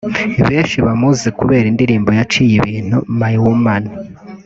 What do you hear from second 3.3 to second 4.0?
Woman